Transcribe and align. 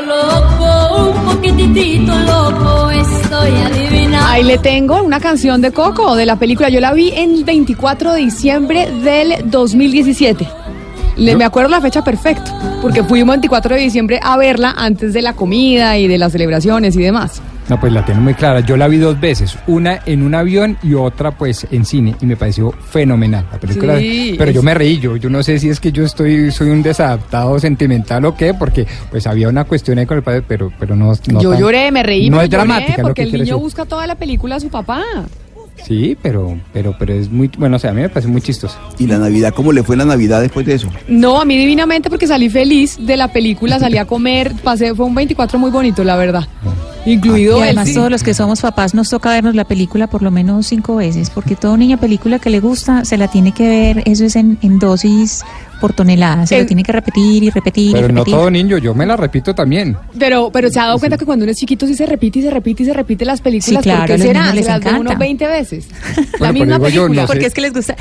loco, 0.00 1.10
un 1.10 1.24
poquitito 1.24 2.12
loco, 2.18 2.90
estoy 2.90 3.50
adivinando. 3.50 4.26
Ahí 4.26 4.42
le 4.42 4.58
tengo 4.58 5.02
una 5.02 5.20
canción 5.20 5.60
de 5.60 5.72
Coco, 5.72 6.14
de 6.16 6.26
la 6.26 6.36
película. 6.36 6.68
Yo 6.68 6.80
la 6.80 6.92
vi 6.92 7.12
en 7.14 7.44
24 7.44 8.14
de 8.14 8.20
diciembre 8.20 8.90
del 9.02 9.50
2017. 9.50 10.46
Le, 11.16 11.36
me 11.36 11.44
acuerdo 11.44 11.70
la 11.70 11.80
fecha 11.80 12.04
perfecto, 12.04 12.50
porque 12.82 13.02
fuimos 13.02 13.34
24 13.34 13.74
de 13.74 13.80
diciembre 13.80 14.20
a 14.22 14.36
verla 14.36 14.74
antes 14.76 15.12
de 15.12 15.22
la 15.22 15.32
comida 15.32 15.96
y 15.96 16.08
de 16.08 16.18
las 16.18 16.32
celebraciones 16.32 16.94
y 16.96 17.02
demás. 17.02 17.40
No, 17.68 17.80
pues 17.80 17.92
la 17.92 18.04
tengo 18.04 18.20
muy 18.20 18.34
clara. 18.34 18.60
Yo 18.60 18.76
la 18.76 18.86
vi 18.86 18.96
dos 18.98 19.18
veces, 19.20 19.58
una 19.66 20.00
en 20.06 20.22
un 20.22 20.34
avión 20.36 20.78
y 20.84 20.94
otra 20.94 21.32
pues 21.32 21.66
en 21.72 21.84
cine 21.84 22.14
y 22.20 22.26
me 22.26 22.36
pareció 22.36 22.70
fenomenal 22.70 23.44
la 23.50 23.58
película. 23.58 23.98
Sí, 23.98 24.34
pero 24.38 24.50
es- 24.50 24.54
yo 24.54 24.62
me 24.62 24.72
reí, 24.74 24.98
yo, 25.00 25.16
yo 25.16 25.28
no 25.28 25.42
sé 25.42 25.58
si 25.58 25.68
es 25.68 25.80
que 25.80 25.90
yo 25.90 26.04
estoy 26.04 26.50
soy 26.52 26.70
un 26.70 26.82
desadaptado 26.82 27.58
sentimental 27.58 28.24
o 28.24 28.36
qué, 28.36 28.54
porque 28.54 28.86
pues 29.10 29.26
había 29.26 29.48
una 29.48 29.64
cuestión 29.64 29.98
ahí 29.98 30.06
con 30.06 30.16
el 30.18 30.22
padre, 30.22 30.42
pero 30.46 30.70
pero 30.78 30.94
no, 30.94 31.12
no 31.28 31.40
yo 31.40 31.50
tan- 31.50 31.60
lloré, 31.60 31.90
me 31.90 32.02
reí, 32.04 32.30
No 32.30 32.36
me 32.38 32.44
es 32.44 32.48
lloré, 32.50 32.64
dramática 32.64 33.02
lo 33.02 33.08
porque 33.08 33.22
que 33.22 33.26
el 33.28 33.32
niño 33.32 33.44
decir. 33.44 33.54
busca 33.56 33.84
toda 33.84 34.06
la 34.06 34.14
película 34.14 34.56
a 34.56 34.60
su 34.60 34.68
papá. 34.68 35.02
Sí, 35.84 36.16
pero 36.22 36.56
pero 36.72 36.94
pero 36.98 37.12
es 37.14 37.30
muy 37.30 37.50
bueno, 37.58 37.76
o 37.76 37.78
sea, 37.78 37.90
a 37.90 37.94
mí 37.94 38.00
me 38.00 38.08
parece 38.08 38.28
muy 38.28 38.40
chistoso. 38.40 38.78
¿Y 38.98 39.06
la 39.06 39.18
Navidad? 39.18 39.52
¿Cómo 39.54 39.72
le 39.72 39.82
fue 39.82 39.96
la 39.96 40.04
Navidad 40.06 40.40
después 40.40 40.64
de 40.64 40.74
eso? 40.74 40.88
No, 41.08 41.40
a 41.40 41.44
mí 41.44 41.56
divinamente 41.58 42.08
porque 42.08 42.26
salí 42.26 42.48
feliz 42.48 42.96
de 42.98 43.16
la 43.16 43.28
película, 43.28 43.78
salí 43.78 43.98
a 43.98 44.04
comer, 44.06 44.52
pasé, 44.64 44.94
fue 44.94 45.04
un 45.04 45.14
24 45.14 45.58
muy 45.58 45.70
bonito, 45.70 46.02
la 46.02 46.16
verdad. 46.16 46.46
Incluido 47.06 47.58
Y 47.58 47.62
además 47.62 47.92
todos 47.94 48.10
los 48.10 48.22
que 48.22 48.34
somos 48.34 48.60
papás 48.60 48.92
nos 48.94 49.08
toca 49.08 49.30
vernos 49.30 49.54
la 49.54 49.64
película 49.64 50.06
por 50.08 50.22
lo 50.22 50.30
menos 50.30 50.66
cinco 50.66 50.96
veces, 50.96 51.30
porque 51.30 51.54
todo 51.56 51.76
niño 51.76 51.98
película 51.98 52.38
que 52.38 52.50
le 52.50 52.60
gusta 52.60 53.04
se 53.04 53.16
la 53.16 53.28
tiene 53.28 53.52
que 53.52 53.68
ver, 53.68 54.02
eso 54.06 54.24
es 54.24 54.36
en, 54.36 54.58
en 54.62 54.78
dosis 54.78 55.42
por 55.80 55.92
tonelada, 55.92 56.46
se 56.46 56.58
lo 56.58 56.66
tiene 56.66 56.82
que 56.82 56.90
repetir 56.90 57.44
y 57.44 57.50
repetir 57.50 57.92
Pero 57.92 58.06
y 58.08 58.12
no 58.12 58.18
repetir. 58.20 58.34
todo 58.34 58.50
niño, 58.50 58.78
yo 58.78 58.94
me 58.94 59.04
la 59.06 59.16
repito 59.16 59.54
también. 59.54 59.96
Pero, 60.18 60.50
pero 60.50 60.70
se 60.70 60.80
ha 60.80 60.86
dado 60.86 60.98
cuenta 60.98 61.16
que 61.18 61.24
cuando 61.26 61.44
uno 61.44 61.52
es 61.52 61.58
chiquito 61.58 61.86
sí 61.86 61.94
se 61.94 62.06
repite 62.06 62.38
y 62.40 62.42
se 62.42 62.50
repite 62.50 62.82
y 62.82 62.86
se 62.86 62.92
repite 62.94 63.24
las 63.24 63.40
películas. 63.40 63.82
Sí, 63.82 63.88
claro, 63.88 64.00
¿Por 64.00 64.06
qué 64.06 64.12
a 64.14 64.16
los 64.16 64.26
será? 64.26 64.40
se 64.50 64.54
las 64.56 64.66
ve 64.66 64.88
encanta. 64.88 65.00
uno 65.12 65.18
20 65.18 65.46
veces. 65.46 65.88
la 66.40 66.52
misma 66.52 66.76
yo, 66.78 66.82
película. 66.82 67.08
no 67.22 67.26
sé. 67.26 67.32
Porque 67.32 67.46
es 67.46 67.54
que 67.54 67.60
les 67.60 67.72
gusta, 67.74 67.96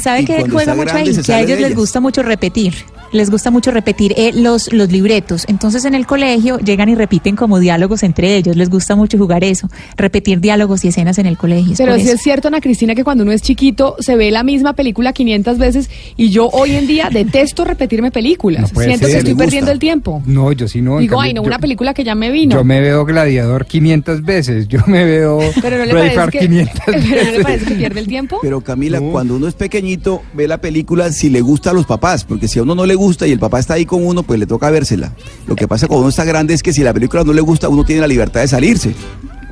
¿sabe 0.00 0.20
Y 0.20 0.24
qué 0.26 0.34
cuando 0.34 0.52
juega 0.54 0.74
mucho 0.74 0.94
ahí? 0.96 1.16
Que 1.16 1.32
a 1.32 1.40
ellos 1.40 1.60
les 1.60 1.74
gusta 1.74 2.00
mucho 2.00 2.22
repetir. 2.22 2.74
Les 3.14 3.30
gusta 3.30 3.50
mucho 3.50 3.70
repetir 3.70 4.12
eh, 4.16 4.32
los, 4.34 4.72
los 4.72 4.90
libretos. 4.90 5.44
Entonces 5.48 5.84
en 5.84 5.94
el 5.94 6.04
colegio 6.06 6.58
llegan 6.58 6.88
y 6.88 6.94
repiten 6.96 7.36
como 7.36 7.60
diálogos 7.60 8.02
entre 8.02 8.36
ellos. 8.36 8.56
Les 8.56 8.68
gusta 8.68 8.96
mucho 8.96 9.16
jugar 9.16 9.44
eso, 9.44 9.68
repetir 9.96 10.40
diálogos 10.40 10.84
y 10.84 10.88
escenas 10.88 11.16
en 11.18 11.26
el 11.26 11.36
colegio. 11.38 11.72
es 11.72 11.78
Pero 11.78 11.94
sí 11.94 12.02
eso. 12.02 12.14
es 12.14 12.20
cierto, 12.22 12.48
Ana 12.48 12.60
Cristina, 12.60 12.94
que 12.96 13.04
cuando 13.04 13.22
uno 13.22 13.30
es 13.32 13.40
chiquito 13.40 13.94
se 14.00 14.16
ve 14.16 14.30
la 14.32 14.42
misma 14.42 14.72
película 14.72 15.12
500 15.12 15.58
veces 15.58 15.88
y 16.16 16.30
yo 16.30 16.48
hoy 16.48 16.72
en 16.72 16.86
día 16.88 17.08
detesto 17.10 17.64
repetirme 17.64 18.10
películas. 18.10 18.72
No 18.74 18.80
Siento 18.82 19.06
que 19.06 19.16
estoy 19.18 19.34
perdiendo 19.36 19.70
el 19.70 19.78
tiempo. 19.78 20.20
No, 20.26 20.50
yo 20.50 20.66
sí 20.66 20.82
no. 20.82 20.98
Digo, 20.98 21.12
cambio, 21.16 21.20
ay, 21.28 21.34
no, 21.34 21.42
yo- 21.42 21.46
una 21.46 21.60
película 21.60 21.94
que 21.94 22.02
ya 22.02 22.16
me 22.16 22.32
vino. 22.32 22.56
Yo 22.56 22.64
me 22.64 22.80
veo 22.80 23.04
Gladiador 23.04 23.64
500 23.66 24.24
veces, 24.24 24.66
yo 24.66 24.80
me 24.88 25.04
veo 25.04 25.38
Pero 25.62 25.78
no 25.78 25.84
le 25.84 25.94
parece 25.94 26.30
que, 26.32 26.38
500 26.40 26.80
pero 26.86 26.98
no 26.98 27.06
le 27.06 27.14
veces. 27.24 27.42
parece 27.44 27.64
que 27.66 27.74
pierde 27.76 28.00
el 28.00 28.08
tiempo. 28.08 28.38
Pero 28.42 28.60
Camila, 28.60 28.98
No. 28.98 29.12
cuando 29.12 29.36
uno 29.36 29.46
es 29.46 29.54
pequeñito, 29.54 30.22
ve 30.34 30.48
la 30.48 30.58
película 30.60 31.12
si 31.12 31.30
le 31.30 31.40
gusta 31.42 31.70
a 31.70 31.72
los 31.74 31.86
papás, 31.86 32.24
porque 32.24 32.48
si 32.48 32.58
a 32.58 32.62
uno 32.64 32.74
no 32.74 32.84
le 32.86 32.94
gusta 32.96 33.03
y 33.26 33.32
el 33.32 33.38
papá 33.38 33.58
está 33.58 33.74
ahí 33.74 33.84
con 33.84 34.06
uno, 34.06 34.22
pues 34.22 34.38
le 34.38 34.46
toca 34.46 34.70
vérsela. 34.70 35.12
Lo 35.46 35.54
que 35.54 35.68
pasa 35.68 35.86
cuando 35.86 36.02
uno 36.02 36.10
está 36.10 36.24
grande 36.24 36.54
es 36.54 36.62
que 36.62 36.72
si 36.72 36.82
la 36.82 36.92
película 36.92 37.24
no 37.24 37.32
le 37.32 37.40
gusta, 37.40 37.68
uno 37.68 37.84
tiene 37.84 38.00
la 38.00 38.06
libertad 38.06 38.40
de 38.40 38.48
salirse. 38.48 38.94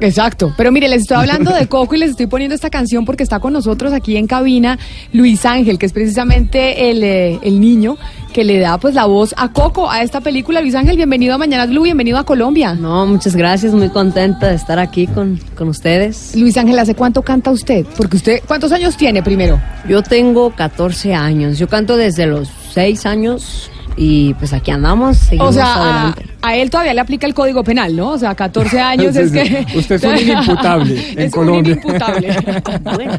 Exacto. 0.00 0.52
Pero 0.56 0.72
mire, 0.72 0.88
les 0.88 1.02
estoy 1.02 1.16
hablando 1.16 1.52
de 1.52 1.68
Coco 1.68 1.94
y 1.94 1.98
les 1.98 2.10
estoy 2.10 2.26
poniendo 2.26 2.54
esta 2.54 2.70
canción 2.70 3.04
porque 3.04 3.22
está 3.22 3.38
con 3.38 3.52
nosotros 3.52 3.92
aquí 3.92 4.16
en 4.16 4.26
cabina 4.26 4.78
Luis 5.12 5.44
Ángel, 5.46 5.78
que 5.78 5.86
es 5.86 5.92
precisamente 5.92 6.90
el, 6.90 7.04
eh, 7.04 7.38
el 7.42 7.60
niño 7.60 7.96
que 8.32 8.44
le 8.44 8.58
da 8.58 8.78
pues 8.78 8.94
la 8.94 9.04
voz 9.04 9.34
a 9.36 9.52
Coco 9.52 9.90
a 9.90 10.02
esta 10.02 10.20
película. 10.20 10.60
Luis 10.60 10.74
Ángel, 10.74 10.96
bienvenido 10.96 11.34
a 11.34 11.38
Mañanas 11.38 11.68
Blue, 11.68 11.82
bienvenido 11.82 12.18
a 12.18 12.24
Colombia. 12.24 12.74
No, 12.74 13.06
muchas 13.06 13.36
gracias, 13.36 13.74
muy 13.74 13.90
contenta 13.90 14.48
de 14.48 14.56
estar 14.56 14.78
aquí 14.78 15.06
con, 15.06 15.38
con 15.56 15.68
ustedes. 15.68 16.34
Luis 16.34 16.56
Ángel, 16.56 16.78
¿hace 16.78 16.94
cuánto 16.94 17.22
canta 17.22 17.50
usted? 17.50 17.86
Porque 17.96 18.16
usted, 18.16 18.42
¿cuántos 18.46 18.72
años 18.72 18.96
tiene 18.96 19.22
primero? 19.22 19.60
Yo 19.88 20.02
tengo 20.02 20.50
14 20.50 21.14
años, 21.14 21.58
yo 21.58 21.68
canto 21.68 21.96
desde 21.96 22.26
los 22.26 22.48
6 22.72 23.06
años 23.06 23.70
y 23.96 24.32
pues 24.34 24.52
aquí 24.54 24.70
andamos, 24.70 25.18
seguimos 25.18 25.50
O 25.50 25.52
sea, 25.52 25.66
a, 25.74 25.92
adelante. 26.08 26.26
a 26.40 26.56
él 26.56 26.70
todavía 26.70 26.94
le 26.94 27.00
aplica 27.00 27.26
el 27.26 27.34
código 27.34 27.62
penal, 27.62 27.94
¿no? 27.94 28.10
O 28.12 28.18
sea, 28.18 28.34
14 28.34 28.80
años 28.80 29.14
es 29.16 29.30
Sí, 29.30 29.38
que... 29.38 29.66
Usted 29.76 29.96
es 29.96 30.04
un 30.04 30.18
inimputable 30.30 31.10
en 31.12 31.18
Es 31.18 31.24
un 31.26 31.30
Colombia. 31.30 31.72
inimputable. 31.74 32.36
Bueno, 32.94 33.18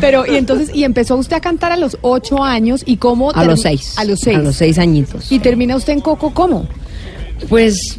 Pero, 0.00 0.26
y 0.26 0.36
entonces, 0.36 0.70
y 0.74 0.84
empezó 0.84 1.16
usted 1.16 1.36
a 1.36 1.40
cantar 1.40 1.72
a 1.72 1.76
los 1.76 1.96
8 2.02 2.44
años 2.44 2.82
y 2.84 2.96
cómo... 2.98 3.30
a 3.32 3.44
los 3.44 3.62
6. 3.62 3.94
A 3.98 4.04
los 4.04 4.20
6. 4.20 4.36
A 4.38 4.40
los 4.42 4.56
6 4.56 4.78
añitos. 4.78 5.32
Y 5.32 5.38
termina 5.38 5.74
usted 5.76 5.94
en 5.94 6.00
Coco, 6.00 6.32
¿cómo? 6.34 6.66
Pues 7.48 7.98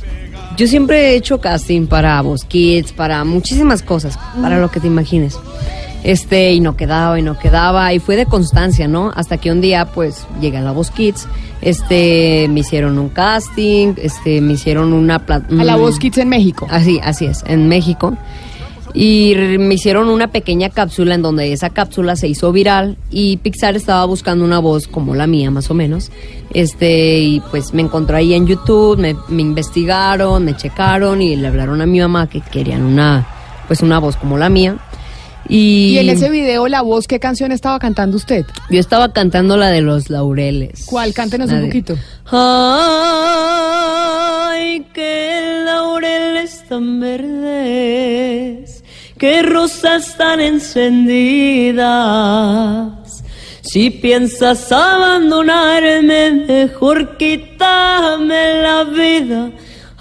yo 0.57 0.67
siempre 0.67 1.11
he 1.11 1.15
hecho 1.15 1.41
casting 1.41 1.87
para 1.87 2.21
Voz 2.21 2.43
Kids, 2.45 2.91
para 2.93 3.23
muchísimas 3.23 3.81
cosas, 3.81 4.17
para 4.41 4.59
lo 4.59 4.69
que 4.69 4.79
te 4.79 4.87
imagines. 4.87 5.37
Este, 6.03 6.53
y 6.53 6.59
no 6.59 6.75
quedaba, 6.75 7.19
y 7.19 7.21
no 7.21 7.37
quedaba, 7.37 7.93
y 7.93 7.99
fue 7.99 8.15
de 8.15 8.25
constancia, 8.25 8.87
¿no? 8.87 9.11
Hasta 9.15 9.37
que 9.37 9.51
un 9.51 9.61
día, 9.61 9.85
pues, 9.85 10.25
llegué 10.39 10.57
a 10.57 10.61
la 10.61 10.71
Voz 10.71 10.89
Kids, 10.89 11.27
este, 11.61 12.47
me 12.49 12.61
hicieron 12.61 12.97
un 12.97 13.09
casting, 13.09 13.93
este, 13.97 14.41
me 14.41 14.53
hicieron 14.53 14.93
una... 14.93 15.15
A 15.27 15.63
la 15.63 15.75
Voz 15.75 15.99
Kids 15.99 16.17
en 16.17 16.29
México. 16.29 16.67
Así, 16.71 16.99
así 17.03 17.25
es, 17.25 17.43
en 17.45 17.67
México. 17.67 18.17
Y 18.93 19.35
me 19.57 19.75
hicieron 19.75 20.09
una 20.09 20.27
pequeña 20.27 20.69
cápsula 20.69 21.15
en 21.15 21.21
donde 21.21 21.53
esa 21.53 21.69
cápsula 21.69 22.15
se 22.15 22.27
hizo 22.27 22.51
viral 22.51 22.97
y 23.09 23.37
Pixar 23.37 23.75
estaba 23.75 24.03
buscando 24.05 24.43
una 24.43 24.59
voz 24.59 24.87
como 24.87 25.15
la 25.15 25.27
mía, 25.27 25.49
más 25.49 25.71
o 25.71 25.73
menos. 25.73 26.11
Este, 26.53 27.19
y 27.19 27.39
pues 27.51 27.73
me 27.73 27.83
encontró 27.83 28.17
ahí 28.17 28.33
en 28.33 28.47
YouTube, 28.47 28.97
me, 28.97 29.15
me 29.29 29.43
investigaron, 29.43 30.43
me 30.43 30.57
checaron 30.57 31.21
y 31.21 31.37
le 31.37 31.47
hablaron 31.47 31.81
a 31.81 31.85
mi 31.85 31.99
mamá 31.99 32.27
que 32.27 32.41
querían 32.41 32.83
una, 32.83 33.25
pues 33.67 33.81
una 33.81 33.99
voz 33.99 34.17
como 34.17 34.37
la 34.37 34.49
mía. 34.49 34.77
Y, 35.53 35.95
Y 35.95 35.99
en 35.99 36.07
ese 36.09 36.29
video, 36.29 36.69
la 36.69 36.81
voz, 36.81 37.07
¿qué 37.07 37.19
canción 37.19 37.51
estaba 37.51 37.77
cantando 37.77 38.15
usted? 38.15 38.45
yo 38.69 38.79
estaba 38.79 39.11
cantando 39.11 39.57
la 39.57 39.67
de 39.69 39.81
los 39.81 40.09
laureles. 40.09 40.85
¿Cuál? 40.85 41.13
Cántenos 41.13 41.49
La 41.49 41.55
un 41.55 41.61
de- 41.63 41.67
poquito. 41.67 41.97
Ay, 43.51 44.85
que 44.93 45.63
laureles 45.65 46.63
tan 46.69 46.99
verdes, 47.01 48.83
que 49.17 49.41
rosas 49.41 50.15
tan 50.17 50.39
encendidas. 50.39 51.81
Si 53.61 53.89
piensas 53.89 54.71
abandonarme, 54.71 56.45
mejor 56.47 57.17
quítame 57.17 58.61
la 58.61 58.83
vida. 58.85 59.51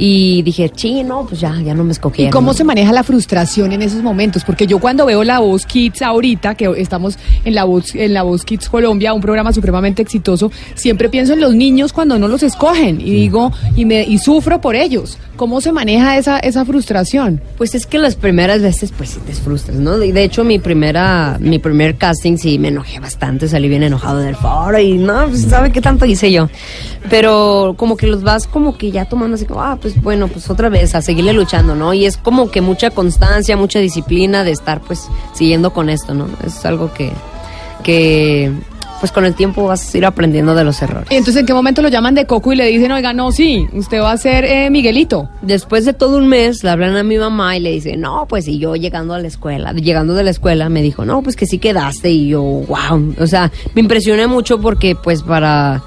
Y 0.00 0.42
dije, 0.42 0.70
sí, 0.76 1.02
no, 1.02 1.26
pues 1.26 1.40
ya, 1.40 1.54
ya 1.60 1.74
no 1.74 1.82
me 1.82 1.88
¿Y 1.88 1.92
escogieron. 1.92 2.32
cómo 2.32 2.54
se 2.54 2.62
maneja 2.62 2.92
la 2.92 3.02
frustración 3.02 3.72
en 3.72 3.82
esos 3.82 4.02
momentos? 4.02 4.44
Porque 4.44 4.66
yo 4.66 4.78
cuando 4.78 5.06
veo 5.06 5.24
La 5.24 5.40
Voz 5.40 5.66
Kids 5.66 6.02
ahorita, 6.02 6.54
que 6.54 6.72
estamos 6.76 7.18
en 7.44 7.54
La 7.54 7.64
Voz, 7.64 7.94
en 7.94 8.14
la 8.14 8.22
Voz 8.22 8.44
Kids 8.44 8.68
Colombia, 8.68 9.12
un 9.12 9.20
programa 9.20 9.52
supremamente 9.52 10.02
exitoso, 10.02 10.52
siempre 10.74 11.08
pienso 11.08 11.32
en 11.32 11.40
los 11.40 11.54
niños 11.54 11.92
cuando 11.92 12.18
no 12.18 12.28
los 12.28 12.42
escogen 12.44 13.00
y 13.00 13.10
digo, 13.10 13.50
y 13.74 13.84
me 13.84 14.02
y 14.04 14.18
sufro 14.18 14.60
por 14.60 14.76
ellos. 14.76 15.18
¿Cómo 15.36 15.60
se 15.60 15.70
maneja 15.70 16.16
esa, 16.18 16.38
esa 16.40 16.64
frustración? 16.64 17.40
Pues 17.56 17.74
es 17.76 17.86
que 17.86 17.98
las 17.98 18.16
primeras 18.16 18.60
veces, 18.60 18.92
pues 18.96 19.10
sí 19.10 19.20
te 19.24 19.32
frustras, 19.32 19.78
¿no? 19.78 19.96
De 19.96 20.12
de 20.12 20.24
hecho, 20.24 20.42
mi 20.42 20.58
primera, 20.58 21.36
mi 21.40 21.58
primer 21.60 21.96
casting 21.96 22.36
sí 22.38 22.58
me 22.58 22.68
enojé 22.68 22.98
bastante, 22.98 23.46
salí 23.46 23.68
bien 23.68 23.84
enojado 23.84 24.18
del 24.18 24.34
foro 24.34 24.78
y 24.80 24.98
no, 24.98 25.28
pues 25.28 25.42
sabe 25.42 25.70
qué 25.70 25.80
tanto 25.80 26.06
hice 26.06 26.32
yo. 26.32 26.48
Pero 27.08 27.74
como 27.76 27.96
que 27.96 28.06
los 28.06 28.22
vas 28.22 28.46
como 28.46 28.76
que 28.76 28.90
ya 28.90 29.04
tomando 29.04 29.36
así 29.36 29.44
como, 29.44 29.62
ah, 29.62 29.78
pues 29.92 30.02
bueno, 30.02 30.28
pues 30.28 30.50
otra 30.50 30.68
vez, 30.68 30.94
a 30.94 31.02
seguirle 31.02 31.32
luchando, 31.32 31.74
¿no? 31.74 31.94
Y 31.94 32.04
es 32.04 32.16
como 32.16 32.50
que 32.50 32.60
mucha 32.60 32.90
constancia, 32.90 33.56
mucha 33.56 33.78
disciplina 33.78 34.44
de 34.44 34.52
estar 34.52 34.80
pues 34.80 35.08
siguiendo 35.32 35.72
con 35.72 35.88
esto, 35.88 36.14
¿no? 36.14 36.28
Es 36.44 36.64
algo 36.64 36.92
que, 36.92 37.10
que 37.82 38.52
pues 39.00 39.12
con 39.12 39.24
el 39.24 39.34
tiempo 39.34 39.64
vas 39.64 39.94
a 39.94 39.98
ir 39.98 40.04
aprendiendo 40.04 40.54
de 40.54 40.64
los 40.64 40.82
errores. 40.82 41.08
Y 41.10 41.14
entonces, 41.14 41.40
¿en 41.40 41.46
qué 41.46 41.54
momento 41.54 41.82
lo 41.82 41.88
llaman 41.88 42.14
de 42.14 42.26
Coco 42.26 42.52
y 42.52 42.56
le 42.56 42.66
dicen, 42.66 42.90
oiga, 42.90 43.12
no, 43.12 43.30
sí, 43.32 43.68
usted 43.72 44.00
va 44.00 44.12
a 44.12 44.16
ser 44.16 44.44
eh, 44.44 44.70
Miguelito? 44.70 45.28
Después 45.40 45.84
de 45.84 45.92
todo 45.92 46.18
un 46.18 46.28
mes, 46.28 46.64
le 46.64 46.70
hablan 46.70 46.96
a 46.96 47.02
mi 47.02 47.16
mamá 47.16 47.56
y 47.56 47.60
le 47.60 47.70
dicen, 47.70 48.00
no, 48.00 48.26
pues 48.28 48.48
y 48.48 48.58
yo 48.58 48.74
llegando 48.76 49.14
a 49.14 49.20
la 49.20 49.28
escuela, 49.28 49.72
llegando 49.72 50.14
de 50.14 50.24
la 50.24 50.30
escuela, 50.30 50.68
me 50.68 50.82
dijo, 50.82 51.04
no, 51.04 51.22
pues 51.22 51.36
que 51.36 51.46
sí 51.46 51.58
quedaste 51.58 52.10
y 52.10 52.28
yo, 52.28 52.42
wow, 52.42 53.14
o 53.20 53.26
sea, 53.26 53.52
me 53.74 53.80
impresioné 53.80 54.26
mucho 54.26 54.60
porque 54.60 54.96
pues 54.96 55.22
para 55.22 55.82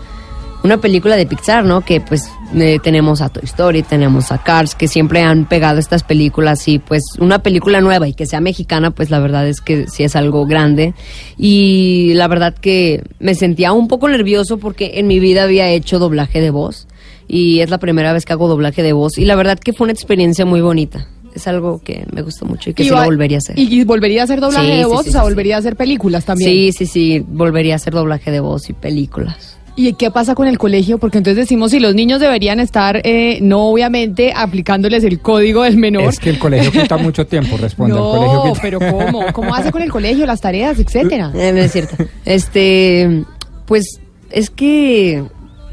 una 0.63 0.77
película 0.79 1.15
de 1.15 1.25
Pixar, 1.25 1.65
¿no? 1.65 1.81
Que 1.81 2.01
pues 2.01 2.29
eh, 2.55 2.79
tenemos 2.83 3.21
a 3.21 3.29
Toy 3.29 3.43
Story, 3.45 3.81
tenemos 3.83 4.31
a 4.31 4.37
Cars, 4.43 4.75
que 4.75 4.87
siempre 4.87 5.21
han 5.21 5.45
pegado 5.47 5.79
estas 5.79 6.03
películas 6.03 6.67
y 6.67 6.79
pues 6.79 7.03
una 7.19 7.39
película 7.41 7.81
nueva 7.81 8.07
y 8.07 8.13
que 8.13 8.25
sea 8.25 8.41
mexicana, 8.41 8.91
pues 8.91 9.09
la 9.09 9.19
verdad 9.19 9.47
es 9.47 9.59
que 9.61 9.87
sí 9.87 10.03
es 10.03 10.15
algo 10.15 10.45
grande. 10.45 10.93
Y 11.37 12.13
la 12.15 12.27
verdad 12.27 12.53
que 12.53 13.03
me 13.19 13.35
sentía 13.35 13.71
un 13.73 13.87
poco 13.87 14.07
nervioso 14.07 14.57
porque 14.57 14.91
en 14.95 15.07
mi 15.07 15.19
vida 15.19 15.43
había 15.43 15.69
hecho 15.69 15.97
doblaje 15.99 16.41
de 16.41 16.51
voz 16.51 16.87
y 17.27 17.59
es 17.61 17.69
la 17.69 17.77
primera 17.79 18.13
vez 18.13 18.25
que 18.25 18.33
hago 18.33 18.47
doblaje 18.47 18.83
de 18.83 18.93
voz 18.93 19.17
y 19.17 19.25
la 19.25 19.35
verdad 19.35 19.57
que 19.57 19.73
fue 19.73 19.85
una 19.85 19.93
experiencia 19.93 20.45
muy 20.45 20.61
bonita. 20.61 21.07
Es 21.33 21.47
algo 21.47 21.81
que 21.81 22.05
me 22.11 22.21
gustó 22.23 22.45
mucho 22.45 22.69
y 22.71 22.73
que 22.73 22.83
Y 22.83 22.87
sí 22.87 22.91
va- 22.91 22.99
lo 22.99 23.05
volvería 23.05 23.37
a 23.37 23.39
hacer. 23.39 23.57
Y, 23.57 23.83
volvería 23.85 24.21
a 24.21 24.23
hacer 24.25 24.41
doblaje 24.41 24.65
Sí, 24.69 24.77
de 24.79 24.85
voz, 24.85 25.03
sí, 25.03 25.09
o 25.09 25.11
sea, 25.13 25.23
volvería 25.23 25.55
a 25.55 25.59
hacer 25.59 25.77
películas 25.77 26.25
también. 26.25 26.49
Sí, 26.51 26.71
sí, 26.73 26.85
sí, 26.85 27.25
volvería 27.25 27.73
a 27.73 27.75
hacer 27.77 27.93
doblaje 27.93 28.31
de 28.31 28.41
voz 28.41 28.69
y 28.69 28.73
películas. 28.73 29.50
¿Y 29.75 29.93
qué 29.93 30.11
pasa 30.11 30.35
con 30.35 30.47
el 30.47 30.57
colegio? 30.57 30.97
Porque 30.97 31.17
entonces 31.17 31.37
decimos 31.37 31.71
si 31.71 31.79
los 31.79 31.95
niños 31.95 32.19
deberían 32.19 32.59
estar, 32.59 33.01
eh, 33.05 33.39
no 33.41 33.67
obviamente 33.69 34.33
aplicándoles 34.35 35.03
el 35.05 35.19
código 35.21 35.63
del 35.63 35.77
menor. 35.77 36.03
Es 36.09 36.19
que 36.19 36.29
el 36.29 36.39
colegio 36.39 36.71
quita 36.71 36.97
mucho 36.97 37.25
tiempo, 37.25 37.57
responde. 37.57 37.95
el 37.95 37.99
no, 38.01 38.11
colegio 38.11 38.43
quita- 38.43 38.59
pero 38.61 38.79
¿cómo? 38.79 39.33
¿Cómo 39.33 39.55
hace 39.55 39.71
con 39.71 39.81
el 39.81 39.89
colegio, 39.91 40.25
las 40.25 40.41
tareas, 40.41 40.77
etcétera? 40.77 41.31
Eh, 41.33 41.51
no 41.53 41.59
es 41.59 41.71
cierto. 41.71 41.95
Este, 42.25 43.23
pues 43.65 43.99
es 44.29 44.49
que 44.49 45.23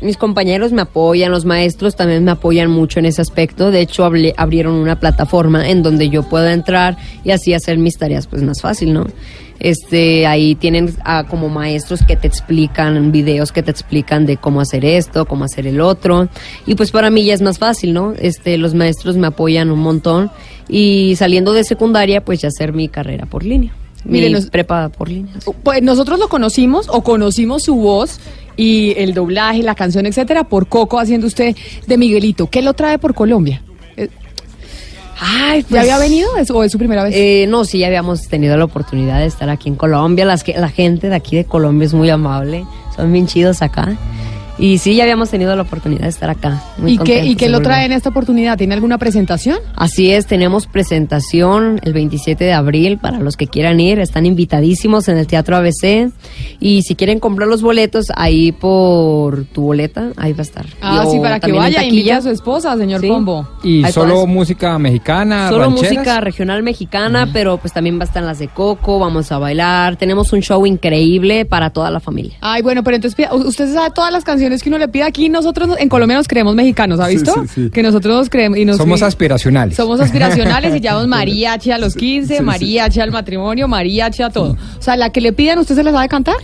mis 0.00 0.16
compañeros 0.16 0.72
me 0.72 0.82
apoyan, 0.82 1.32
los 1.32 1.44
maestros 1.44 1.96
también 1.96 2.22
me 2.22 2.30
apoyan 2.30 2.70
mucho 2.70 3.00
en 3.00 3.06
ese 3.06 3.20
aspecto. 3.20 3.70
De 3.72 3.80
hecho, 3.80 4.04
hablé- 4.04 4.34
abrieron 4.36 4.74
una 4.74 5.00
plataforma 5.00 5.68
en 5.68 5.82
donde 5.82 6.08
yo 6.08 6.22
puedo 6.22 6.48
entrar 6.48 6.96
y 7.24 7.32
así 7.32 7.52
hacer 7.52 7.78
mis 7.78 7.98
tareas 7.98 8.28
pues 8.28 8.42
más 8.42 8.60
fácil, 8.60 8.92
¿no? 8.92 9.06
Este, 9.60 10.26
ahí 10.26 10.54
tienen 10.54 10.94
ah, 11.04 11.24
como 11.28 11.48
maestros 11.48 12.02
que 12.06 12.16
te 12.16 12.26
explican, 12.28 13.10
videos 13.12 13.50
que 13.52 13.62
te 13.62 13.70
explican 13.70 14.24
de 14.26 14.36
cómo 14.36 14.60
hacer 14.60 14.84
esto, 14.84 15.24
cómo 15.26 15.44
hacer 15.44 15.66
el 15.66 15.80
otro. 15.80 16.28
Y 16.66 16.74
pues 16.76 16.90
para 16.90 17.10
mí 17.10 17.24
ya 17.24 17.34
es 17.34 17.42
más 17.42 17.58
fácil, 17.58 17.92
¿no? 17.92 18.12
Este, 18.18 18.56
los 18.58 18.74
maestros 18.74 19.16
me 19.16 19.26
apoyan 19.26 19.70
un 19.70 19.80
montón. 19.80 20.30
Y 20.68 21.14
saliendo 21.16 21.52
de 21.52 21.64
secundaria, 21.64 22.24
pues 22.24 22.40
ya 22.40 22.48
hacer 22.48 22.72
mi 22.72 22.88
carrera 22.88 23.26
por 23.26 23.44
línea. 23.44 23.74
Mire, 24.04 24.28
mi 24.28 24.34
nos- 24.34 24.46
prepa 24.50 24.90
por 24.90 25.08
línea. 25.08 25.34
Pues 25.62 25.82
nosotros 25.82 26.18
lo 26.20 26.28
conocimos 26.28 26.88
o 26.88 27.02
conocimos 27.02 27.64
su 27.64 27.74
voz 27.74 28.20
y 28.56 28.94
el 28.96 29.12
doblaje, 29.12 29.62
la 29.62 29.74
canción, 29.74 30.06
etcétera, 30.06 30.44
por 30.44 30.68
Coco 30.68 30.98
haciendo 31.00 31.26
usted 31.26 31.56
de 31.86 31.98
Miguelito. 31.98 32.48
¿Qué 32.48 32.62
lo 32.62 32.74
trae 32.74 32.98
por 32.98 33.14
Colombia? 33.14 33.62
Ay, 35.20 35.64
¿Ya 35.68 35.80
había 35.80 35.98
venido 35.98 36.36
¿Es- 36.36 36.50
o 36.50 36.62
es 36.62 36.70
su 36.72 36.78
primera 36.78 37.02
vez? 37.02 37.12
Pues, 37.12 37.20
Eh, 37.22 37.46
no, 37.48 37.64
sí, 37.64 37.78
ya 37.78 37.86
habíamos 37.88 38.28
tenido 38.28 38.56
la 38.56 38.64
oportunidad 38.64 39.18
de 39.18 39.26
estar 39.26 39.48
aquí 39.50 39.68
en 39.68 39.74
Colombia. 39.76 40.24
Las 40.24 40.44
que, 40.44 40.54
la 40.54 40.68
gente 40.68 41.08
de 41.08 41.16
aquí 41.16 41.36
de 41.36 41.44
Colombia 41.44 41.86
es 41.86 41.94
muy 41.94 42.08
amable. 42.10 42.64
Son 42.94 43.12
bien 43.12 43.26
chidos 43.26 43.62
acá. 43.62 43.96
Y 44.58 44.78
sí, 44.78 44.94
ya 44.96 45.04
habíamos 45.04 45.30
tenido 45.30 45.54
la 45.54 45.62
oportunidad 45.62 46.02
de 46.02 46.08
estar 46.08 46.28
acá. 46.30 46.62
Muy 46.78 46.92
¿Y 46.94 46.98
qué, 46.98 47.24
¿Y 47.24 47.36
qué 47.36 47.48
lo 47.48 47.60
trae 47.60 47.86
en 47.86 47.92
esta 47.92 48.08
oportunidad? 48.08 48.58
¿Tiene 48.58 48.74
alguna 48.74 48.98
presentación? 48.98 49.58
Así 49.76 50.10
es, 50.10 50.26
tenemos 50.26 50.66
presentación 50.66 51.80
el 51.84 51.92
27 51.92 52.44
de 52.44 52.52
abril 52.52 52.98
para 52.98 53.18
los 53.20 53.36
que 53.36 53.46
quieran 53.46 53.78
ir. 53.80 53.98
Están 54.00 54.26
invitadísimos 54.26 55.08
en 55.08 55.16
el 55.18 55.26
Teatro 55.26 55.56
ABC. 55.56 56.10
Y 56.60 56.82
si 56.82 56.94
quieren 56.96 57.20
comprar 57.20 57.48
los 57.48 57.62
boletos, 57.62 58.06
ahí 58.16 58.52
por 58.52 59.44
tu 59.46 59.62
boleta, 59.62 60.10
ahí 60.16 60.32
va 60.32 60.40
a 60.40 60.42
estar. 60.42 60.66
Ah, 60.82 61.04
Y- 61.06 61.10
sí, 61.12 61.18
para 61.20 61.40
que 61.40 61.52
vaya, 61.52 61.84
invite 61.84 62.12
a 62.12 62.22
su 62.22 62.30
esposa, 62.30 62.76
señor 62.76 63.00
Sí. 63.00 63.08
Pombo. 63.08 63.48
Y 63.62 63.84
solo 63.92 64.14
todas- 64.14 64.28
música 64.28 64.78
mexicana, 64.78 65.48
Solo 65.50 65.64
rancheras? 65.66 65.92
música 65.94 66.20
regional 66.20 66.62
mexicana, 66.62 67.28
pero 67.32 67.58
pues 67.58 67.72
también 67.72 67.98
va 67.98 68.02
a 68.02 68.06
estar 68.06 68.22
las 68.22 68.38
de 68.38 68.48
Coco, 68.48 68.98
vamos 68.98 69.30
a 69.32 69.38
bailar. 69.38 69.96
Tenemos 69.96 70.32
un 70.32 70.40
show 70.42 70.66
increíble 70.66 71.44
para 71.44 71.70
toda 71.70 71.90
la 71.90 72.00
familia. 72.00 72.36
Ay, 72.40 72.62
bueno, 72.62 72.82
pero 72.82 72.96
entonces 72.96 73.26
usted 73.32 73.72
sabe 73.72 73.90
todas 73.94 74.12
las 74.12 74.24
canciones 74.24 74.47
que 74.62 74.68
uno 74.68 74.78
le 74.78 74.88
pide 74.88 75.04
aquí. 75.04 75.28
Nosotros 75.28 75.76
en 75.78 75.88
Colombia 75.88 76.16
nos 76.16 76.26
creemos 76.28 76.54
mexicanos, 76.54 76.98
¿ha 77.00 77.06
visto? 77.08 77.32
sí, 77.46 77.64
sí. 77.64 77.70
Que 77.70 77.82
nosotros 77.82 78.14
nos 78.16 78.30
creemos. 78.30 78.58
Y 78.58 78.64
nos, 78.64 78.76
Somos 78.76 79.02
aspiracionales. 79.02 79.76
Somos 79.76 80.00
aspiracionales 80.00 80.74
y 80.74 80.80
llevamos 80.80 81.06
mariachi 81.08 81.70
a 81.70 81.78
los 81.78 81.94
15, 81.94 82.28
Sí, 82.28 82.38
sí. 82.38 82.42
mariachi 82.44 83.00
al 83.00 83.10
matrimonio, 83.10 83.68
mariachi 83.68 84.22
a 84.22 84.30
todo. 84.30 84.56
O 84.78 84.82
sea, 84.82 84.96
la 84.96 85.10
que 85.10 85.20
le 85.20 85.32
pidan, 85.32 85.58
¿usted 85.58 85.74
se 85.74 85.82
la 85.82 85.92
sabe 85.92 86.08
cantar? 86.08 86.36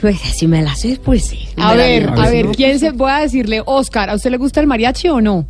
Pues 0.00 0.18
si 0.36 0.46
me 0.46 0.62
la 0.62 0.74
sé, 0.76 1.00
pues 1.02 1.24
sí. 1.24 1.48
A 1.56 1.74
ver, 1.74 2.10
a 2.10 2.28
ver, 2.28 2.46
¿quién 2.54 2.78
se 2.78 2.90
voy 2.90 3.10
a 3.10 3.18
decirle, 3.20 3.62
Oscar, 3.64 4.10
¿a 4.10 4.14
usted 4.14 4.30
le 4.30 4.36
gusta 4.36 4.60
el 4.60 4.66
mariachi 4.66 5.08
o 5.08 5.20
no? 5.20 5.46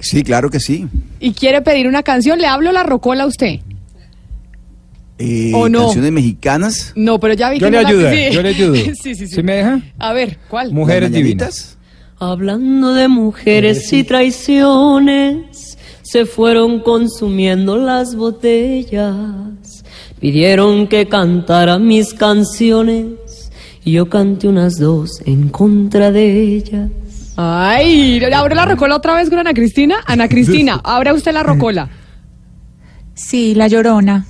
Sí, 0.00 0.22
claro 0.22 0.50
que 0.50 0.60
sí. 0.60 0.86
Y 1.20 1.32
quiere 1.32 1.62
pedir 1.62 1.86
una 1.88 2.02
canción, 2.02 2.38
¿le 2.38 2.46
hablo 2.46 2.72
la 2.72 2.82
rocola 2.82 3.22
a 3.22 3.26
usted? 3.26 3.60
Eh, 5.18 5.52
¿O 5.54 5.68
no? 5.68 5.84
Canciones 5.84 6.12
mexicanas. 6.12 6.92
No, 6.96 7.20
pero 7.20 7.34
ya 7.34 7.50
vi 7.50 7.58
Yo 7.60 7.66
que 7.66 7.70
le 7.70 7.76
no 7.76 7.82
la- 7.82 7.88
ayudo, 7.88 8.10
sí. 8.10 8.24
yo 8.32 8.42
le 8.42 8.48
ayudo. 8.48 8.74
sí, 8.74 8.92
sí, 9.00 9.14
sí. 9.14 9.26
¿Sí 9.28 9.42
me 9.42 9.54
deja? 9.56 9.80
A 9.98 10.12
ver, 10.12 10.38
¿cuál? 10.48 10.72
Mujeres 10.72 11.12
divinas. 11.12 11.76
Hablando 12.18 12.94
de 12.94 13.08
mujeres 13.08 13.92
y 13.92 14.02
traiciones, 14.04 15.76
se 16.02 16.26
fueron 16.26 16.80
consumiendo 16.80 17.76
las 17.76 18.14
botellas. 18.16 19.84
Pidieron 20.20 20.86
que 20.88 21.06
cantara 21.06 21.78
mis 21.78 22.14
canciones 22.14 23.50
y 23.84 23.92
yo 23.92 24.08
canté 24.08 24.48
unas 24.48 24.76
dos 24.78 25.20
en 25.26 25.48
contra 25.48 26.10
de 26.10 26.42
ellas. 26.56 26.90
Ay, 27.36 28.22
¿abre 28.32 28.54
la 28.54 28.64
rocola 28.64 28.96
otra 28.96 29.14
vez 29.14 29.28
con 29.28 29.38
Ana 29.40 29.52
Cristina? 29.52 29.96
Ana 30.06 30.28
Cristina, 30.28 30.80
abra 30.84 31.12
usted 31.12 31.32
la 31.32 31.42
rocola. 31.42 31.90
Sí, 33.14 33.54
La 33.54 33.66
Llorona. 33.68 34.26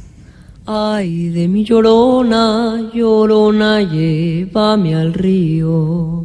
Ay, 0.66 1.28
de 1.28 1.46
mi 1.46 1.62
llorona, 1.62 2.90
llorona, 2.94 3.82
llévame 3.82 4.94
al 4.94 5.12
río. 5.12 6.24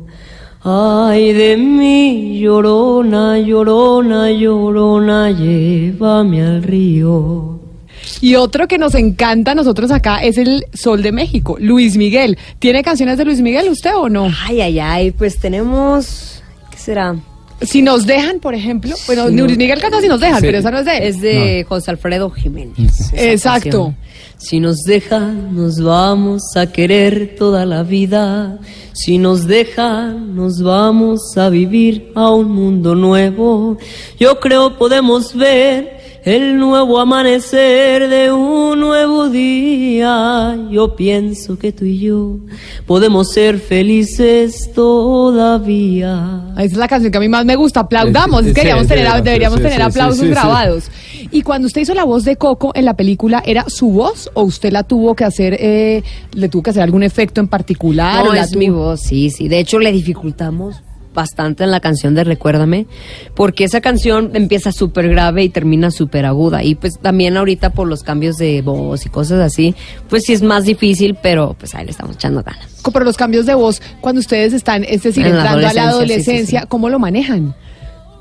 Ay, 0.64 1.34
de 1.34 1.58
mi 1.58 2.40
llorona, 2.40 3.38
llorona, 3.38 4.32
llorona, 4.32 5.32
llévame 5.32 6.42
al 6.42 6.64
río. 6.64 7.60
Y 8.22 8.36
otro 8.36 8.70
que 8.70 8.78
nos 8.78 8.96
encanta 8.96 9.52
a 9.52 9.56
nosotros 9.56 9.92
acá 9.92 10.24
es 10.24 10.38
el 10.38 10.66
Sol 10.74 11.04
de 11.04 11.12
México, 11.12 11.58
Luis 11.60 11.98
Miguel. 11.98 12.38
¿Tiene 12.60 12.82
canciones 12.82 13.18
de 13.18 13.26
Luis 13.26 13.42
Miguel 13.42 13.68
usted 13.68 13.94
o 13.94 14.08
no? 14.08 14.30
Ay, 14.48 14.62
ay, 14.62 14.80
ay, 14.80 15.12
pues 15.12 15.38
tenemos, 15.38 16.42
¿qué 16.72 16.78
será? 16.78 17.18
Si 17.62 17.82
nos 17.82 18.06
dejan, 18.06 18.40
por 18.40 18.56
ejemplo, 18.56 18.96
bueno, 19.06 19.28
Si 19.28 19.36
no- 19.36 19.46
Luis 19.46 19.58
Miguel 19.58 19.80
canta 19.80 20.00
si 20.02 20.08
nos 20.08 20.20
dejan, 20.22 20.40
Sí. 20.40 20.46
pero 20.46 20.60
esa 20.60 20.72
no 20.72 20.80
es 20.80 20.86
de. 20.86 21.08
Es 21.08 21.22
de 21.22 21.66
José 21.68 21.92
Alfredo 21.92 22.30
Jiménez. 22.30 23.12
Exacto. 23.14 23.70
canción. 23.94 23.96
Si 24.38 24.62
nos 24.62 24.78
dejan, 24.84 25.54
nos 25.54 25.82
vamos 25.82 26.42
a 26.56 26.72
querer 26.72 27.36
toda 27.38 27.66
la 27.66 27.84
vida. 27.84 28.58
Si 28.94 29.18
nos 29.18 29.46
dejan, 29.48 30.34
nos 30.36 30.62
vamos 30.64 31.38
a 31.38 31.50
vivir 31.50 32.12
a 32.16 32.30
un 32.32 32.50
mundo 32.52 32.96
nuevo. 32.96 33.78
Yo 34.18 34.40
creo 34.40 34.78
podemos 34.78 35.36
ver 35.36 35.99
el 36.30 36.58
nuevo 36.60 37.00
amanecer 37.00 38.08
de 38.08 38.32
un 38.32 38.80
nuevo 38.80 39.30
día. 39.30 40.56
Yo 40.70 40.96
pienso 40.96 41.58
que 41.58 41.72
tú 41.72 41.86
y 41.86 42.00
yo 42.00 42.38
podemos 42.86 43.32
ser 43.32 43.60
felices 43.60 44.72
todavía. 44.76 46.42
Esa 46.54 46.64
es 46.66 46.74
la 46.78 46.88
canción 46.88 47.12
que 47.12 47.18
a 47.18 47.22
mí 47.22 47.30
más 47.30 47.46
me 47.46 47.56
gusta. 47.56 47.80
Aplaudamos. 47.82 48.44
Sí, 48.50 48.50
Es 48.50 48.54
que 48.56 48.62
sí, 48.62 48.88
tener, 48.88 49.12
sí, 49.16 49.22
deberíamos 49.24 49.58
sí, 49.58 49.64
tener 49.64 49.78
sí, 49.80 49.84
aplausos 49.84 50.20
sí, 50.20 50.26
sí. 50.26 50.30
grabados. 50.30 50.92
Y 51.32 51.42
cuando 51.42 51.68
usted 51.68 51.82
hizo 51.82 51.94
la 51.94 52.04
voz 52.06 52.24
de 52.26 52.36
Coco 52.38 52.72
en 52.76 52.86
la 52.86 52.96
película, 52.96 53.42
¿era 53.46 53.66
su 53.68 53.90
voz 53.90 54.30
o 54.34 54.44
usted 54.44 54.72
la 54.72 54.84
tuvo 54.84 55.16
que 55.16 55.26
hacer, 55.26 55.58
eh, 55.60 56.04
le 56.34 56.48
tuvo 56.50 56.64
que 56.64 56.70
hacer 56.70 56.84
algún 56.84 57.04
efecto 57.04 57.42
en 57.42 57.48
particular? 57.48 58.24
No, 58.24 58.32
o 58.32 58.34
la 58.34 58.42
es 58.44 58.52
tuvo- 58.52 58.60
mi 58.60 58.70
voz, 58.70 59.02
sí, 59.02 59.30
sí. 59.30 59.48
De 59.48 59.60
hecho, 59.60 59.80
le 59.80 59.92
dificultamos 59.92 60.76
bastante 61.20 61.66
en 61.66 61.72
la 61.72 61.82
canción 61.82 62.16
de 62.16 62.24
Recuérdame, 62.24 62.88
porque 63.36 63.66
esa 63.66 63.82
canción 63.82 64.32
empieza 64.34 64.72
súper 64.72 65.10
grave 65.10 65.44
y 65.44 65.50
termina 65.50 65.92
súper 65.92 66.26
aguda. 66.26 66.64
Y 66.64 66.76
pues 66.76 66.98
también 67.00 67.36
ahorita 67.36 67.72
por 67.72 67.88
los 67.88 68.04
cambios 68.04 68.38
de 68.38 68.62
voz 68.62 69.06
y 69.06 69.10
cosas 69.10 69.42
así, 69.42 69.76
pues 70.08 70.24
sí 70.24 70.34
es 70.34 70.42
más 70.42 70.64
difícil, 70.64 71.18
pero 71.22 71.56
pues 71.60 71.76
ahí 71.76 71.86
le 71.86 71.92
estamos 71.92 72.16
echando 72.16 72.42
ganas. 72.42 72.82
Pero 72.92 73.06
los 73.06 73.18
cambios 73.18 73.46
de 73.46 73.54
voz, 73.54 73.82
cuando 74.02 74.20
ustedes 74.20 74.54
están, 74.54 74.84
es 74.84 75.04
decir, 75.04 75.26
En 75.26 75.34
la 75.34 75.40
entrando 75.40 75.68
a 75.68 75.74
la 75.74 75.90
adolescencia, 75.90 75.92
sí, 75.92 76.24
sí, 76.24 76.30
adolescencia, 76.30 76.62
sí. 76.62 76.68
¿cómo 76.70 76.90
lo 76.90 77.00
manejan? 77.00 77.54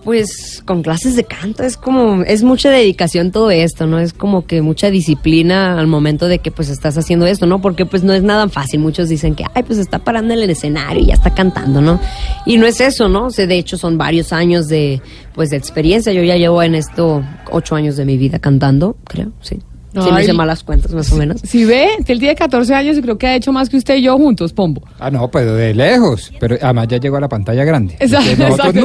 Pues 0.05 0.63
con 0.65 0.83
clases 0.83 1.17
de 1.17 1.25
canto 1.25 1.65
es 1.65 1.77
como, 1.77 2.23
es 2.23 2.43
mucha 2.43 2.71
dedicación 2.71 3.31
todo 3.33 3.51
esto, 3.51 3.87
¿no? 3.87 3.99
Es 3.99 4.13
como 4.13 4.47
que 4.47 4.63
mucha 4.63 4.91
disciplina 4.91 5.79
al 5.79 5.87
momento 5.87 6.29
de 6.29 6.39
que 6.39 6.51
pues 6.51 6.69
estás 6.69 6.97
haciendo 6.97 7.27
esto, 7.27 7.47
¿no? 7.47 7.61
Porque 7.61 7.85
pues 7.85 8.05
no 8.05 8.15
es 8.15 8.23
nada 8.23 8.49
fácil. 8.49 8.81
Muchos 8.81 9.09
dicen 9.09 9.35
que, 9.35 9.45
ay, 9.55 9.65
pues 9.65 9.79
está 9.79 9.99
parando 9.99 10.35
en 10.35 10.41
el 10.41 10.51
escenario 10.51 11.03
y 11.03 11.07
ya 11.07 11.15
está 11.15 11.35
cantando, 11.35 11.81
¿no? 11.81 12.01
Y 12.47 12.59
no 12.59 12.67
es 12.67 12.81
eso, 12.81 13.09
¿no? 13.09 13.27
O 13.27 13.31
sea, 13.31 13.47
de 13.47 13.59
hecho 13.59 13.77
son 13.77 13.99
varios 13.99 14.33
años 14.33 14.69
de, 14.69 15.03
pues 15.35 15.51
de 15.51 15.57
experiencia. 15.57 16.13
Yo 16.13 16.23
ya 16.23 16.37
llevo 16.37 16.63
en 16.63 16.75
esto 16.75 17.23
ocho 17.51 17.75
años 17.75 17.97
de 17.97 18.05
mi 18.05 18.17
vida 18.17 18.39
cantando, 18.39 18.97
creo, 19.05 19.33
sí. 19.41 19.59
Si 19.93 19.99
no 19.99 20.15
Ay. 20.15 20.25
hice 20.25 20.33
malas 20.35 20.63
cuentas, 20.63 20.93
más 20.93 21.11
o 21.13 21.17
menos. 21.17 21.41
Si 21.43 21.65
ve, 21.65 21.89
que 22.05 22.13
él 22.13 22.19
tiene 22.19 22.35
14 22.35 22.75
años 22.75 22.99
y 22.99 23.03
creo 23.03 23.17
que 23.17 23.27
ha 23.27 23.35
hecho 23.35 23.53
más 23.53 23.69
que 23.71 23.79
usted 23.79 23.97
y 23.97 24.03
yo 24.03 24.17
juntos, 24.19 24.53
Pombo. 24.53 24.83
Ah, 24.99 25.11
no, 25.11 25.31
pero 25.31 25.55
de 25.55 25.73
lejos. 25.75 26.31
Pero 26.39 26.57
además 26.61 26.89
ya 26.89 26.99
llegó 26.99 27.17
a 27.17 27.21
la 27.21 27.29
pantalla 27.29 27.65
grande. 27.65 27.97
Exacto, 27.99 28.31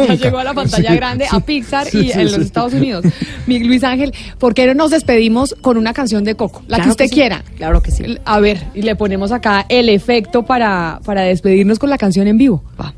ya 0.08 0.16
llegó 0.16 0.38
a 0.40 0.44
la 0.44 0.54
pantalla 0.54 0.90
Sí, 0.92 0.96
grande, 0.96 1.26
sí, 1.30 1.36
a 1.36 1.40
Pixar 1.42 1.88
sí, 1.88 1.98
y 1.98 2.04
sí, 2.04 2.12
en 2.20 2.30
sí. 2.30 2.36
los 2.38 2.46
Estados 2.46 2.74
Unidos. 2.74 3.06
Mi 3.48 3.60
Luis 3.60 3.84
Ángel, 3.84 4.14
¿por 4.40 4.54
qué 4.54 4.66
no 4.68 4.74
nos 4.74 4.92
despedimos 4.92 5.56
con 5.62 5.78
una 5.78 5.94
canción 5.94 6.24
de 6.24 6.36
Coco? 6.36 6.64
La 6.68 6.80
que 6.80 6.90
usted 6.90 7.08
sí. 7.08 7.16
quiera. 7.16 7.44
Claro 7.58 7.82
que 7.82 7.92
sí. 7.92 8.18
A 8.24 8.40
ver, 8.40 8.64
y 8.74 8.82
le 8.82 8.96
ponemos 8.96 9.32
acá 9.32 9.66
el 9.70 9.90
efecto 9.90 10.44
para, 10.44 11.00
para 11.06 11.24
despedirnos 11.24 11.80
con 11.80 11.90
la 11.90 11.98
canción 11.98 12.28
en 12.28 12.38
vivo. 12.38 12.64
Va. 12.80 12.94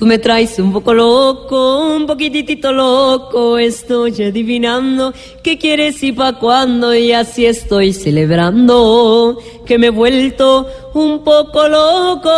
Tú 0.00 0.06
me 0.06 0.18
traes 0.18 0.58
un 0.58 0.72
poco 0.72 0.94
loco, 0.94 1.94
un 1.94 2.06
poquitito 2.06 2.72
loco, 2.72 3.58
estoy 3.58 4.22
adivinando 4.22 5.12
qué 5.42 5.58
quieres 5.58 6.02
y 6.02 6.12
pa' 6.12 6.38
cuándo 6.38 6.94
y 6.94 7.12
así 7.12 7.44
estoy 7.44 7.92
celebrando 7.92 9.36
que 9.66 9.76
me 9.76 9.88
he 9.88 9.90
vuelto 9.90 10.66
un 10.94 11.22
poco 11.22 11.68
loco. 11.68 12.30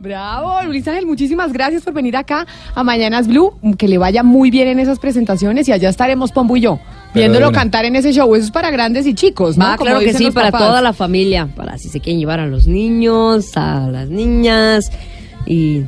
Bravo, 0.00 0.60
Luis 0.64 0.88
Ángel, 0.88 1.06
muchísimas 1.06 1.52
gracias 1.52 1.84
por 1.84 1.94
venir 1.94 2.16
acá 2.16 2.48
a 2.74 2.82
Mañanas 2.82 3.28
Blue. 3.28 3.52
Que 3.78 3.86
le 3.86 3.98
vaya 3.98 4.24
muy 4.24 4.50
bien 4.50 4.66
en 4.66 4.80
esas 4.80 4.98
presentaciones 4.98 5.68
y 5.68 5.72
allá 5.72 5.88
estaremos 5.88 6.32
Pombo 6.32 6.56
y 6.56 6.62
yo, 6.62 6.80
viéndolo 7.14 7.52
cantar 7.52 7.84
en 7.84 7.94
ese 7.94 8.12
show. 8.12 8.34
Eso 8.34 8.46
es 8.46 8.50
para 8.50 8.72
grandes 8.72 9.06
y 9.06 9.14
chicos, 9.14 9.56
¿no? 9.56 9.66
Va, 9.66 9.76
Como 9.76 9.90
claro 9.90 10.04
que 10.04 10.14
sí, 10.14 10.32
para 10.32 10.50
papás. 10.50 10.66
toda 10.66 10.82
la 10.82 10.92
familia, 10.92 11.48
para 11.54 11.78
si 11.78 11.88
se 11.88 12.00
quieren 12.00 12.18
llevar 12.18 12.40
a 12.40 12.46
los 12.48 12.66
niños, 12.66 13.56
a 13.56 13.86
las 13.88 14.08
niñas 14.08 14.90
y, 15.46 15.84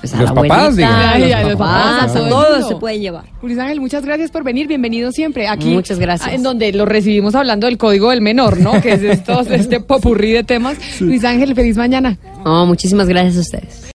pues 0.00 0.14
a 0.14 0.18
Los 0.18 0.30
la 0.30 0.34
papás, 0.34 0.60
abuelita, 0.60 1.18
los 1.18 1.32
a 1.32 1.42
los 1.42 1.52
papás, 1.52 1.84
papás, 1.84 2.00
a 2.00 2.04
a 2.04 2.06
todo 2.12 2.24
el 2.24 2.30
todos 2.30 2.68
se 2.68 2.76
pueden 2.76 3.00
llevar. 3.00 3.24
Luis 3.42 3.58
Ángel, 3.58 3.80
muchas 3.80 4.04
gracias 4.04 4.30
por 4.30 4.44
venir. 4.44 4.66
Bienvenido 4.66 5.12
siempre 5.12 5.48
aquí. 5.48 5.68
Muchas 5.68 5.98
gracias. 5.98 6.32
En 6.32 6.42
donde 6.42 6.72
lo 6.72 6.86
recibimos 6.86 7.34
hablando 7.34 7.66
del 7.66 7.78
código 7.78 8.10
del 8.10 8.20
menor, 8.20 8.58
¿no? 8.58 8.80
Que 8.80 8.92
es 8.92 9.02
esto, 9.02 9.40
este 9.50 9.80
popurrí 9.80 10.32
de 10.32 10.44
temas. 10.44 10.78
Luis 11.00 11.24
Ángel, 11.24 11.54
feliz 11.54 11.76
mañana. 11.76 12.16
No, 12.44 12.66
muchísimas 12.66 13.08
gracias 13.08 13.36
a 13.36 13.40
ustedes. 13.40 13.82